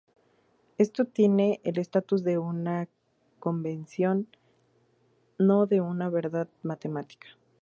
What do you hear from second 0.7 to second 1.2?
Esto